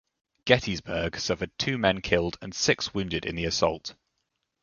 "Gettysburg" 0.45 1.19
suffered 1.19 1.51
two 1.59 1.77
men 1.77 2.01
killed 2.01 2.35
and 2.41 2.55
six 2.55 2.91
wounded 2.91 3.23
in 3.23 3.35
the 3.35 3.45
assault. 3.45 3.93